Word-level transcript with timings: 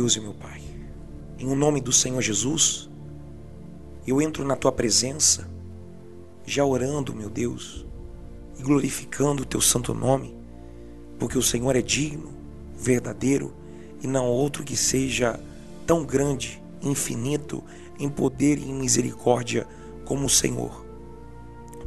Deus 0.00 0.16
e 0.16 0.20
meu 0.20 0.32
Pai, 0.32 0.62
em 1.38 1.46
o 1.46 1.54
nome 1.54 1.78
do 1.78 1.92
Senhor 1.92 2.22
Jesus, 2.22 2.88
eu 4.06 4.22
entro 4.22 4.46
na 4.46 4.56
tua 4.56 4.72
presença, 4.72 5.46
já 6.46 6.64
orando, 6.64 7.14
meu 7.14 7.28
Deus, 7.28 7.84
e 8.58 8.62
glorificando 8.62 9.42
o 9.42 9.44
teu 9.44 9.60
santo 9.60 9.92
nome, 9.92 10.34
porque 11.18 11.36
o 11.36 11.42
Senhor 11.42 11.76
é 11.76 11.82
digno, 11.82 12.30
verdadeiro 12.74 13.52
e 14.02 14.06
não 14.06 14.26
outro 14.26 14.64
que 14.64 14.74
seja 14.74 15.38
tão 15.86 16.02
grande, 16.02 16.62
infinito 16.80 17.62
em 17.98 18.08
poder 18.08 18.56
e 18.56 18.70
em 18.70 18.72
misericórdia 18.72 19.68
como 20.06 20.24
o 20.24 20.30
Senhor. 20.30 20.82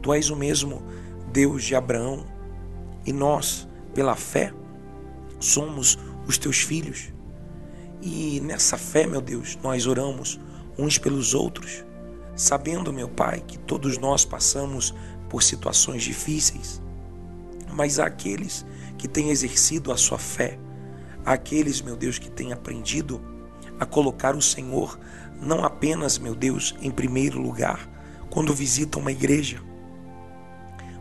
Tu 0.04 0.14
és 0.14 0.30
o 0.30 0.36
mesmo 0.36 0.84
Deus 1.32 1.64
de 1.64 1.74
Abraão 1.74 2.28
e 3.08 3.12
nós, 3.12 3.68
pela 3.92 4.16
fé, 4.16 4.54
somos 5.40 5.98
os 6.28 6.38
teus 6.38 6.60
filhos. 6.60 7.12
E 8.06 8.42
nessa 8.42 8.78
fé, 8.78 9.08
meu 9.08 9.22
Deus, 9.22 9.58
nós 9.64 9.88
oramos 9.88 10.38
uns 10.78 10.98
pelos 10.98 11.34
outros, 11.34 11.86
sabendo, 12.36 12.92
meu 12.92 13.08
Pai, 13.08 13.42
que 13.48 13.58
todos 13.58 13.98
nós 13.98 14.26
passamos 14.26 14.94
por 15.30 15.42
situações 15.42 16.04
difíceis, 16.04 16.82
mas 17.72 18.00
aqueles 18.00 18.66
que 18.98 19.08
têm 19.08 19.30
exercido 19.30 19.90
a 19.90 19.96
sua 19.96 20.18
fé, 20.18 20.60
aqueles, 21.24 21.82
meu 21.82 21.96
Deus, 21.96 22.20
que 22.20 22.30
têm 22.30 22.52
aprendido 22.52 23.22
a 23.80 23.86
colocar 23.86 24.36
o 24.36 24.42
Senhor 24.42 25.00
não 25.42 25.64
apenas, 25.64 26.18
meu 26.18 26.36
Deus, 26.36 26.76
em 26.82 26.92
primeiro 26.92 27.40
lugar 27.40 27.90
quando 28.30 28.54
visitam 28.54 29.00
uma 29.00 29.14
igreja, 29.14 29.62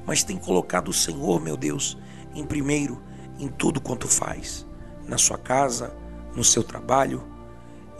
mas 0.06 0.22
têm 0.22 0.36
colocado 0.36 0.88
o 0.88 0.92
Senhor, 0.92 1.40
meu 1.40 1.56
Deus, 1.56 1.98
em 2.32 2.44
primeiro 2.44 3.02
em 3.40 3.48
tudo 3.48 3.80
quanto 3.80 4.06
faz, 4.06 4.64
na 5.08 5.18
sua 5.18 5.38
casa, 5.38 5.96
no 6.34 6.44
seu 6.44 6.62
trabalho, 6.62 7.22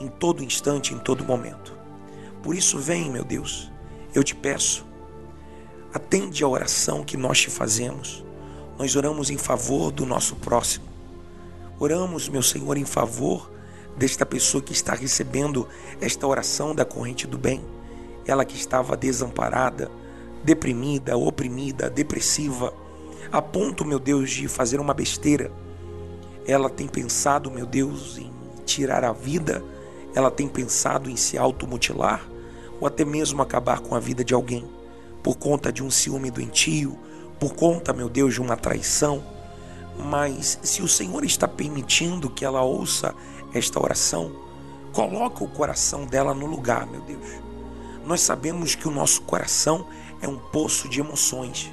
em 0.01 0.09
todo 0.09 0.43
instante, 0.43 0.95
em 0.95 0.99
todo 0.99 1.25
momento. 1.25 1.77
Por 2.43 2.55
isso, 2.55 2.79
vem, 2.79 3.11
meu 3.11 3.25
Deus, 3.25 3.71
eu 4.15 4.25
te 4.25 4.35
peço, 4.35 4.85
atende 5.93 6.43
a 6.43 6.49
oração 6.49 7.05
que 7.05 7.17
nós 7.17 7.41
te 7.41 7.51
fazemos. 7.51 8.25
Nós 8.79 8.97
oramos 8.97 9.31
em 9.31 9.39
favor 9.39 9.93
do 9.93 10.05
nosso 10.07 10.35
próximo. 10.37 10.87
Oramos, 11.79 12.29
meu 12.29 12.43
Senhor, 12.43 12.77
em 12.77 12.85
favor 12.85 13.51
desta 13.97 14.25
pessoa 14.25 14.63
que 14.63 14.73
está 14.73 14.95
recebendo 14.95 15.69
esta 16.01 16.27
oração 16.27 16.75
da 16.75 16.85
corrente 16.85 17.27
do 17.27 17.39
bem. 17.39 17.63
Ela 18.27 18.45
que 18.45 18.57
estava 18.57 18.97
desamparada, 18.97 19.91
deprimida, 20.43 21.17
oprimida, 21.17 21.91
depressiva, 21.91 22.73
a 23.31 23.41
ponto, 23.41 23.85
meu 23.85 23.99
Deus, 23.99 24.31
de 24.31 24.49
fazer 24.49 24.81
uma 24.81 24.95
besteira. 24.95 25.53
Ela 26.47 26.69
tem 26.69 26.89
pensado, 26.89 27.51
meu 27.51 27.67
Deus, 27.67 28.19
em 28.19 28.31
tirar 28.65 29.05
a 29.05 29.13
vida, 29.13 29.63
ela 30.15 30.31
tem 30.31 30.49
pensado 30.49 31.09
em 31.09 31.17
se 31.17 31.39
automutilar 31.39 32.27
ou 32.81 32.87
até 32.87 33.05
mesmo 33.05 33.41
acabar 33.41 33.81
com 33.81 33.95
a 33.95 34.01
vida 34.01 34.25
de 34.25 34.35
alguém 34.35 34.69
por 35.23 35.37
conta 35.37 35.73
de 35.73 35.83
um 35.83 35.91
ciúme 35.91 36.31
doentio, 36.31 36.99
por 37.39 37.55
conta, 37.55 37.93
meu 37.93 38.09
Deus, 38.09 38.35
de 38.35 38.41
uma 38.41 38.57
traição. 38.57 39.23
Mas 39.97 40.59
se 40.63 40.83
o 40.83 40.89
Senhor 40.89 41.25
está 41.25 41.47
permitindo 41.47 42.29
que 42.29 42.45
ela 42.45 42.63
ouça 42.63 43.15
esta 43.55 43.81
oração, 43.81 44.33
coloca 44.93 45.45
o 45.45 45.49
coração 45.49 46.05
dela 46.05 46.35
no 46.35 46.47
lugar, 46.47 46.87
meu 46.87 47.01
Deus. 47.03 47.27
Nós 48.05 48.21
sabemos 48.21 48.75
que 48.75 48.89
o 48.89 48.91
nosso 48.91 49.23
coração 49.23 49.87
é 50.21 50.27
um 50.27 50.39
poço 50.39 50.89
de 50.89 51.01
emoções. 51.01 51.73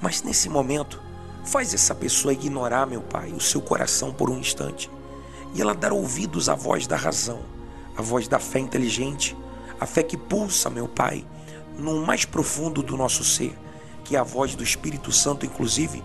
Mas 0.00 0.22
nesse 0.22 0.48
momento, 0.48 1.00
faz 1.44 1.74
essa 1.74 1.94
pessoa 1.94 2.32
ignorar, 2.32 2.86
meu 2.86 3.02
Pai, 3.02 3.32
o 3.32 3.40
seu 3.40 3.60
coração 3.60 4.12
por 4.12 4.30
um 4.30 4.38
instante 4.38 4.90
e 5.54 5.60
ela 5.60 5.74
dar 5.74 5.92
ouvidos 5.92 6.48
à 6.48 6.54
voz 6.54 6.86
da 6.86 6.96
razão, 6.96 7.40
à 7.96 8.02
voz 8.02 8.26
da 8.26 8.38
fé 8.38 8.58
inteligente, 8.58 9.36
a 9.78 9.86
fé 9.86 10.02
que 10.02 10.16
pulsa, 10.16 10.70
meu 10.70 10.88
Pai, 10.88 11.24
no 11.76 12.04
mais 12.06 12.24
profundo 12.24 12.82
do 12.82 12.96
nosso 12.96 13.24
ser, 13.24 13.56
que 14.04 14.16
é 14.16 14.18
a 14.18 14.22
voz 14.22 14.54
do 14.54 14.62
Espírito 14.62 15.12
Santo, 15.12 15.44
inclusive, 15.44 16.02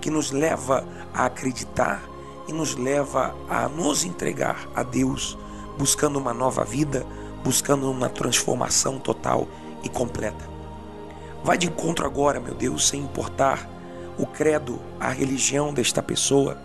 que 0.00 0.10
nos 0.10 0.30
leva 0.30 0.86
a 1.12 1.26
acreditar 1.26 2.02
e 2.48 2.52
nos 2.52 2.74
leva 2.74 3.34
a 3.48 3.68
nos 3.68 4.04
entregar 4.04 4.68
a 4.74 4.82
Deus, 4.82 5.38
buscando 5.78 6.18
uma 6.18 6.34
nova 6.34 6.64
vida, 6.64 7.06
buscando 7.44 7.90
uma 7.90 8.08
transformação 8.08 8.98
total 8.98 9.46
e 9.82 9.88
completa. 9.88 10.48
Vai 11.42 11.56
de 11.56 11.68
encontro 11.68 12.04
agora, 12.04 12.38
meu 12.38 12.54
Deus, 12.54 12.88
sem 12.88 13.00
importar 13.00 13.68
o 14.20 14.26
credo, 14.26 14.78
a 15.00 15.08
religião 15.08 15.72
desta 15.72 16.02
pessoa, 16.02 16.58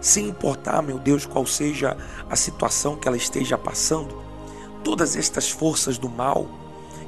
sem 0.00 0.28
importar, 0.28 0.80
meu 0.80 0.98
Deus, 0.98 1.26
qual 1.26 1.44
seja 1.44 1.96
a 2.28 2.36
situação 2.36 2.96
que 2.96 3.08
ela 3.08 3.16
esteja 3.16 3.58
passando. 3.58 4.22
Todas 4.84 5.16
estas 5.16 5.50
forças 5.50 5.98
do 5.98 6.08
mal 6.08 6.46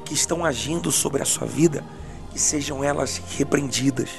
que 0.05 0.13
estão 0.13 0.45
agindo 0.45 0.91
sobre 0.91 1.23
a 1.23 1.25
sua 1.25 1.47
vida, 1.47 1.85
que 2.31 2.39
sejam 2.39 2.83
elas 2.83 3.23
repreendidas. 3.39 4.11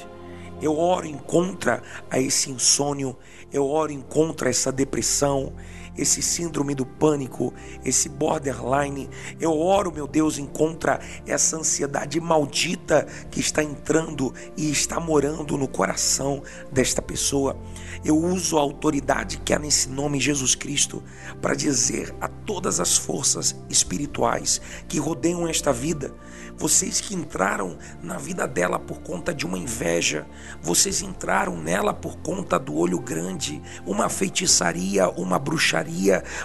Eu 0.62 0.78
oro 0.78 1.06
em 1.06 1.18
contra 1.18 1.82
a 2.10 2.18
esse 2.18 2.50
insônio, 2.50 3.14
eu 3.52 3.68
oro 3.68 3.92
em 3.92 4.00
contra 4.00 4.48
essa 4.48 4.72
depressão, 4.72 5.52
esse 5.96 6.22
síndrome 6.22 6.74
do 6.74 6.84
pânico, 6.84 7.52
esse 7.84 8.08
borderline. 8.08 9.08
Eu 9.40 9.56
oro, 9.58 9.92
meu 9.92 10.06
Deus, 10.06 10.38
em 10.38 10.46
contra 10.46 11.00
essa 11.26 11.56
ansiedade 11.56 12.20
maldita 12.20 13.06
que 13.30 13.40
está 13.40 13.62
entrando 13.62 14.32
e 14.56 14.70
está 14.70 14.98
morando 14.98 15.56
no 15.56 15.68
coração 15.68 16.42
desta 16.70 17.00
pessoa. 17.00 17.56
Eu 18.04 18.16
uso 18.16 18.58
a 18.58 18.60
autoridade 18.60 19.38
que 19.38 19.52
há 19.52 19.58
nesse 19.58 19.88
nome 19.88 20.20
Jesus 20.20 20.54
Cristo 20.54 21.02
para 21.40 21.54
dizer 21.54 22.14
a 22.20 22.28
todas 22.28 22.80
as 22.80 22.96
forças 22.96 23.54
espirituais 23.68 24.60
que 24.88 24.98
rodeiam 24.98 25.48
esta 25.48 25.72
vida, 25.72 26.14
vocês 26.56 27.00
que 27.00 27.14
entraram 27.14 27.76
na 28.02 28.16
vida 28.16 28.46
dela 28.46 28.78
por 28.78 29.00
conta 29.00 29.34
de 29.34 29.44
uma 29.44 29.58
inveja, 29.58 30.26
vocês 30.62 31.02
entraram 31.02 31.56
nela 31.56 31.92
por 31.92 32.16
conta 32.18 32.58
do 32.58 32.76
olho 32.76 33.00
grande, 33.00 33.60
uma 33.84 34.08
feitiçaria, 34.08 35.08
uma 35.10 35.38
bruxaria, 35.38 35.83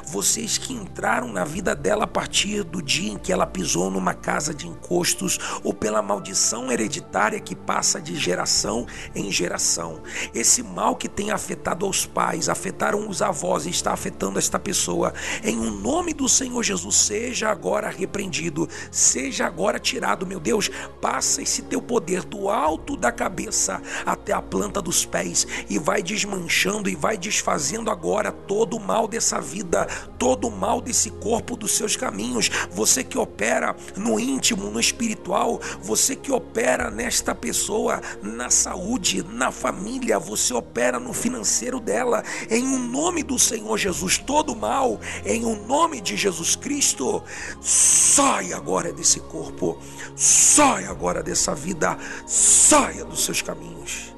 vocês 0.05 0.57
que 0.57 0.73
entraram 0.73 1.31
na 1.31 1.43
vida 1.45 1.75
dela 1.75 2.03
a 2.03 2.07
partir 2.07 2.63
do 2.63 2.81
dia 2.81 3.11
em 3.11 3.17
que 3.17 3.31
ela 3.31 3.45
pisou 3.45 3.89
numa 3.89 4.13
casa 4.13 4.53
de 4.53 4.67
encostos 4.67 5.37
ou 5.63 5.73
pela 5.73 6.01
maldição 6.01 6.71
hereditária 6.71 7.39
que 7.39 7.55
passa 7.55 8.01
de 8.01 8.15
geração 8.15 8.85
em 9.15 9.31
geração. 9.31 10.01
Esse 10.33 10.63
mal 10.63 10.95
que 10.95 11.07
tem 11.07 11.31
afetado 11.31 11.85
aos 11.85 12.05
pais, 12.05 12.49
afetaram 12.49 13.07
os 13.09 13.21
avós 13.21 13.65
e 13.65 13.69
está 13.69 13.93
afetando 13.93 14.39
esta 14.39 14.59
pessoa, 14.59 15.13
em 15.43 15.57
um 15.57 15.71
nome 15.71 16.13
do 16.13 16.27
Senhor 16.27 16.63
Jesus, 16.63 16.95
seja 16.95 17.49
agora 17.49 17.89
repreendido, 17.89 18.67
seja 18.91 19.45
agora 19.45 19.79
tirado 19.79 20.25
meu 20.25 20.39
Deus, 20.39 20.69
passa 21.01 21.41
esse 21.41 21.61
teu 21.63 21.81
poder 21.81 22.23
do 22.23 22.49
alto 22.49 22.95
da 22.95 23.11
cabeça 23.11 23.81
até 24.05 24.33
a 24.33 24.41
planta 24.41 24.81
dos 24.81 25.05
pés 25.05 25.47
e 25.69 25.77
vai 25.77 26.01
desmanchando 26.01 26.89
e 26.89 26.95
vai 26.95 27.17
desfazendo 27.17 27.89
agora 27.89 28.31
todo 28.31 28.77
o 28.77 28.79
mal 28.79 29.07
dessa 29.29 29.39
vida, 29.39 29.85
todo 30.17 30.47
o 30.47 30.51
mal 30.51 30.81
desse 30.81 31.11
corpo 31.11 31.55
dos 31.55 31.77
seus 31.77 31.95
caminhos. 31.95 32.49
Você 32.71 33.03
que 33.03 33.17
opera 33.17 33.75
no 33.95 34.19
íntimo, 34.19 34.71
no 34.71 34.79
espiritual, 34.79 35.61
você 35.81 36.15
que 36.15 36.31
opera 36.31 36.89
nesta 36.89 37.35
pessoa, 37.35 38.01
na 38.23 38.49
saúde, 38.49 39.23
na 39.23 39.51
família, 39.51 40.17
você 40.17 40.53
opera 40.53 40.99
no 40.99 41.13
financeiro 41.13 41.79
dela, 41.79 42.23
em 42.49 42.63
o 42.63 42.75
um 42.75 42.79
nome 42.79 43.21
do 43.21 43.37
Senhor 43.37 43.77
Jesus, 43.77 44.17
todo 44.17 44.55
mal, 44.55 44.99
em 45.23 45.45
o 45.45 45.49
um 45.49 45.67
nome 45.67 46.01
de 46.01 46.17
Jesus 46.17 46.55
Cristo, 46.55 47.23
sai 47.61 48.51
agora 48.53 48.91
desse 48.91 49.19
corpo 49.19 49.77
Saia 50.15 50.89
agora 50.89 51.23
dessa 51.23 51.55
vida, 51.55 51.97
saia 52.27 53.05
dos 53.05 53.23
seus 53.23 53.41
caminhos. 53.41 54.13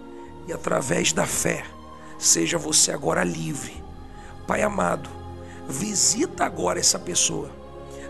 E 0.48 0.54
através 0.54 1.14
da 1.14 1.28
fé, 1.28 1.64
seja 2.18 2.58
você 2.58 2.92
agora 2.92 3.24
livre. 3.24 3.91
Pai 4.52 4.64
amado, 4.64 5.10
visita 5.66 6.44
agora 6.44 6.78
essa 6.78 7.00
pessoa, 7.00 7.50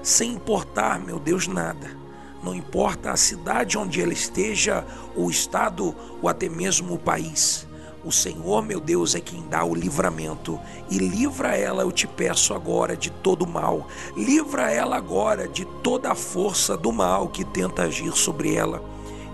sem 0.01 0.33
importar, 0.33 0.99
meu 0.99 1.19
Deus, 1.19 1.45
nada. 1.45 1.95
Não 2.41 2.55
importa 2.55 3.11
a 3.11 3.15
cidade 3.15 3.77
onde 3.77 4.01
ela 4.01 4.11
esteja, 4.11 4.83
o 5.15 5.29
estado 5.29 5.95
ou 6.19 6.27
até 6.27 6.49
mesmo 6.49 6.95
o 6.95 6.97
país. 6.97 7.67
O 8.03 8.11
Senhor, 8.11 8.63
meu 8.63 8.79
Deus, 8.79 9.13
é 9.13 9.19
quem 9.19 9.47
dá 9.49 9.63
o 9.63 9.75
livramento. 9.75 10.59
E 10.89 10.97
livra 10.97 11.55
ela, 11.55 11.83
eu 11.83 11.91
te 11.91 12.07
peço 12.07 12.55
agora, 12.55 12.97
de 12.97 13.11
todo 13.11 13.45
mal. 13.45 13.87
Livra 14.17 14.71
ela 14.71 14.97
agora 14.97 15.47
de 15.47 15.63
toda 15.83 16.11
a 16.11 16.15
força 16.15 16.75
do 16.75 16.91
mal 16.91 17.27
que 17.27 17.45
tenta 17.45 17.83
agir 17.83 18.13
sobre 18.13 18.55
ela. 18.55 18.83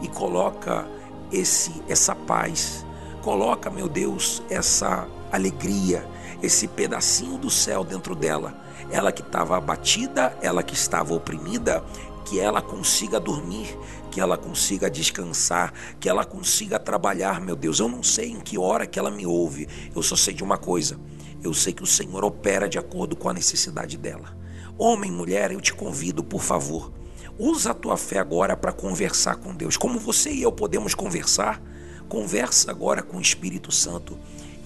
E 0.02 0.10
coloca 0.10 0.86
esse 1.32 1.72
essa 1.88 2.14
paz. 2.14 2.86
Coloca, 3.22 3.70
meu 3.70 3.88
Deus, 3.88 4.44
essa 4.50 5.08
alegria, 5.32 6.06
esse 6.42 6.68
pedacinho 6.68 7.38
do 7.38 7.50
céu 7.50 7.84
dentro 7.84 8.16
dela. 8.16 8.54
Ela 8.92 9.12
que 9.12 9.22
estava 9.22 9.58
abatida, 9.58 10.38
ela 10.42 10.64
que 10.64 10.74
estava 10.74 11.14
oprimida, 11.14 11.84
que 12.26 12.40
ela 12.40 12.62
consiga 12.62 13.20
dormir, 13.20 13.78
que 14.12 14.20
ela 14.20 14.38
consiga 14.38 14.90
descansar, 14.90 15.74
que 16.00 16.10
ela 16.10 16.26
consiga 16.26 16.80
trabalhar, 16.80 17.40
meu 17.40 17.56
Deus. 17.56 17.80
Eu 17.80 17.88
não 17.88 18.04
sei 18.04 18.32
em 18.32 18.40
que 18.40 18.58
hora 18.58 18.86
que 18.86 19.00
ela 19.00 19.12
me 19.12 19.26
ouve, 19.26 19.68
eu 19.96 20.04
só 20.04 20.16
sei 20.16 20.34
de 20.34 20.44
uma 20.44 20.58
coisa. 20.58 21.00
Eu 21.44 21.54
sei 21.54 21.72
que 21.72 21.84
o 21.84 21.88
Senhor 21.88 22.24
opera 22.24 22.68
de 22.68 22.78
acordo 22.78 23.16
com 23.16 23.30
a 23.30 23.34
necessidade 23.34 23.98
dela. 23.98 24.36
Homem, 24.78 25.12
mulher, 25.12 25.52
eu 25.52 25.62
te 25.62 25.74
convido, 25.74 26.24
por 26.24 26.42
favor, 26.42 26.92
usa 27.38 27.72
a 27.72 27.74
tua 27.74 27.98
fé 27.98 28.20
agora 28.20 28.58
para 28.58 28.72
conversar 28.72 29.38
com 29.38 29.56
Deus. 29.56 29.78
Como 29.78 30.00
você 30.00 30.32
e 30.32 30.42
eu 30.42 30.52
podemos 30.52 30.94
conversar, 30.94 31.62
conversa 32.10 32.72
agora 32.72 33.02
com 33.02 33.18
o 33.18 33.22
Espírito 33.22 33.72
Santo 33.72 34.18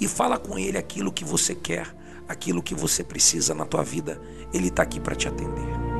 e 0.01 0.07
fala 0.07 0.39
com 0.39 0.57
ele 0.57 0.79
aquilo 0.79 1.11
que 1.11 1.23
você 1.23 1.53
quer, 1.53 1.95
aquilo 2.27 2.63
que 2.63 2.73
você 2.73 3.03
precisa 3.03 3.53
na 3.53 3.65
tua 3.65 3.83
vida. 3.83 4.19
Ele 4.51 4.69
está 4.69 4.81
aqui 4.81 4.99
para 4.99 5.15
te 5.15 5.27
atender. 5.27 5.90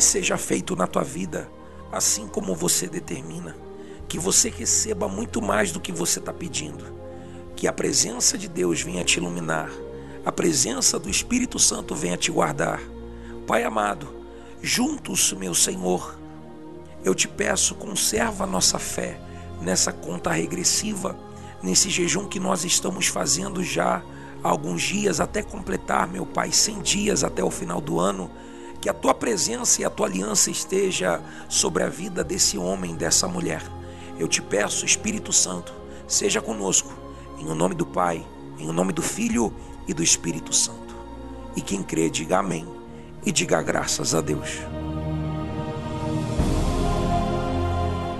Seja 0.00 0.36
feito 0.36 0.74
na 0.74 0.86
tua 0.86 1.02
vida, 1.02 1.50
assim 1.92 2.26
como 2.26 2.54
você 2.54 2.86
determina. 2.86 3.56
Que 4.08 4.18
você 4.18 4.48
receba 4.48 5.08
muito 5.08 5.40
mais 5.40 5.70
do 5.70 5.80
que 5.80 5.92
você 5.92 6.18
está 6.18 6.32
pedindo. 6.32 6.84
Que 7.54 7.68
a 7.68 7.72
presença 7.72 8.36
de 8.36 8.48
Deus 8.48 8.80
venha 8.80 9.04
te 9.04 9.18
iluminar. 9.18 9.70
A 10.24 10.32
presença 10.32 10.98
do 10.98 11.08
Espírito 11.08 11.58
Santo 11.58 11.94
venha 11.94 12.16
te 12.16 12.30
guardar. 12.30 12.80
Pai 13.46 13.64
amado, 13.64 14.14
juntos, 14.62 15.32
meu 15.32 15.54
Senhor, 15.54 16.18
eu 17.04 17.14
te 17.14 17.26
peço, 17.26 17.74
conserva 17.74 18.44
a 18.44 18.46
nossa 18.46 18.78
fé 18.78 19.20
nessa 19.60 19.92
conta 19.92 20.30
regressiva, 20.30 21.18
nesse 21.62 21.88
jejum 21.90 22.26
que 22.26 22.40
nós 22.40 22.64
estamos 22.64 23.06
fazendo 23.06 23.62
já 23.62 24.02
há 24.42 24.48
alguns 24.48 24.82
dias, 24.82 25.20
até 25.20 25.42
completar, 25.42 26.08
meu 26.08 26.26
Pai, 26.26 26.52
100 26.52 26.82
dias 26.82 27.24
até 27.24 27.42
o 27.42 27.50
final 27.50 27.80
do 27.80 27.98
ano 27.98 28.30
que 28.80 28.88
a 28.88 28.94
tua 28.94 29.12
presença 29.12 29.82
e 29.82 29.84
a 29.84 29.90
tua 29.90 30.06
aliança 30.06 30.50
esteja 30.50 31.20
sobre 31.48 31.82
a 31.82 31.88
vida 31.88 32.24
desse 32.24 32.56
homem, 32.56 32.94
dessa 32.94 33.28
mulher. 33.28 33.62
Eu 34.18 34.26
te 34.26 34.40
peço, 34.40 34.86
Espírito 34.86 35.32
Santo, 35.32 35.72
seja 36.08 36.40
conosco, 36.40 36.92
em 37.38 37.46
o 37.46 37.54
nome 37.54 37.74
do 37.74 37.84
Pai, 37.86 38.24
em 38.58 38.68
o 38.68 38.72
nome 38.72 38.92
do 38.92 39.02
Filho 39.02 39.52
e 39.86 39.92
do 39.92 40.02
Espírito 40.02 40.52
Santo. 40.54 40.94
E 41.54 41.60
quem 41.60 41.82
crê, 41.82 42.08
diga 42.08 42.38
amém 42.38 42.66
e 43.24 43.30
diga 43.30 43.60
graças 43.62 44.14
a 44.14 44.20
Deus. 44.20 44.60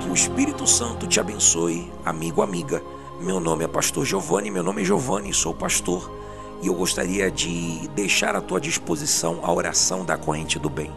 Que 0.00 0.10
o 0.10 0.14
Espírito 0.14 0.66
Santo 0.66 1.06
te 1.06 1.18
abençoe, 1.20 1.90
amigo, 2.04 2.42
amiga. 2.42 2.82
Meu 3.20 3.40
nome 3.40 3.64
é 3.64 3.68
Pastor 3.68 4.04
Giovanni, 4.04 4.50
meu 4.50 4.62
nome 4.62 4.82
é 4.82 4.84
Giovanni, 4.84 5.32
sou 5.32 5.54
pastor 5.54 6.19
e 6.62 6.66
eu 6.66 6.74
gostaria 6.74 7.30
de 7.30 7.88
deixar 7.94 8.36
à 8.36 8.40
tua 8.40 8.60
disposição 8.60 9.40
a 9.42 9.52
oração 9.52 10.04
da 10.04 10.16
corrente 10.16 10.58
do 10.58 10.68
bem. 10.68 10.92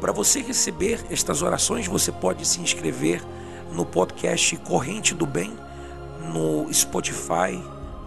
Para 0.00 0.12
você 0.12 0.40
receber 0.40 1.04
estas 1.10 1.42
orações, 1.42 1.86
você 1.86 2.10
pode 2.10 2.46
se 2.46 2.60
inscrever 2.60 3.22
no 3.72 3.84
podcast 3.84 4.56
Corrente 4.58 5.14
do 5.14 5.26
Bem, 5.26 5.52
no 6.32 6.72
Spotify, 6.72 7.60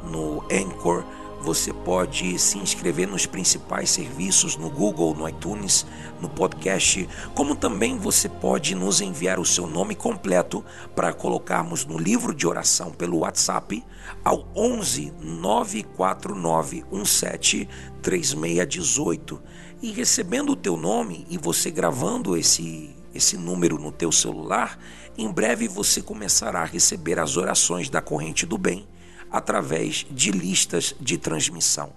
no 0.04 0.44
Anchor 0.52 1.04
você 1.44 1.74
pode 1.74 2.40
se 2.40 2.58
inscrever 2.58 3.06
nos 3.06 3.26
principais 3.26 3.90
serviços 3.90 4.56
no 4.56 4.70
Google, 4.70 5.14
no 5.14 5.28
iTunes, 5.28 5.86
no 6.22 6.30
podcast, 6.30 7.08
como 7.36 7.54
também 7.54 7.98
você 7.98 8.30
pode 8.30 8.74
nos 8.74 9.02
enviar 9.02 9.40
o 9.40 9.46
seu 9.46 9.68
nome 9.68 9.94
completo 9.94 10.64
para 10.96 11.12
colocarmos 11.12 11.86
no 11.86 11.98
livro 12.00 12.34
de 12.34 12.48
oração 12.48 12.92
pelo 12.92 13.20
WhatsApp 13.20 13.84
ao 14.24 14.48
11 14.56 15.14
949 15.20 16.86
17 16.90 17.68
3618 18.02 19.42
e 19.82 19.92
recebendo 19.92 20.54
o 20.54 20.56
teu 20.56 20.78
nome 20.78 21.28
e 21.30 21.38
você 21.38 21.70
gravando 21.70 22.38
esse 22.38 22.96
esse 23.14 23.38
número 23.38 23.78
no 23.78 23.92
teu 23.92 24.12
celular, 24.12 24.80
em 25.16 25.32
breve 25.32 25.68
você 25.68 26.02
começará 26.02 26.62
a 26.62 26.66
receber 26.66 27.20
as 27.20 27.38
orações 27.38 27.88
da 27.88 28.02
corrente 28.02 28.44
do 28.44 28.58
bem 28.58 28.88
através 29.34 30.06
de 30.12 30.32
listas 30.32 30.96
de 31.02 31.18
transmissão. 31.18 31.92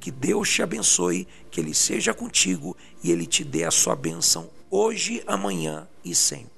Que 0.00 0.10
Deus 0.10 0.50
te 0.50 0.62
abençoe, 0.62 1.28
que 1.48 1.60
Ele 1.60 1.72
seja 1.72 2.12
contigo 2.12 2.76
e 3.04 3.12
Ele 3.12 3.24
te 3.24 3.44
dê 3.44 3.62
a 3.62 3.70
sua 3.70 3.94
bênção 3.94 4.50
hoje, 4.68 5.22
amanhã 5.26 5.86
e 6.04 6.12
sempre. 6.12 6.51